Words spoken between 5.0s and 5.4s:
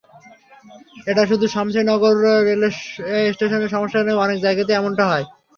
হয়।